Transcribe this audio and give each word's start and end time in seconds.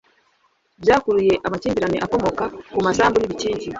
byakuruye 0.81 1.33
amakimbirane 1.47 1.97
akomoka 2.05 2.43
ku 2.73 2.79
masambu 2.85 3.17
n'ibikingi. 3.19 3.67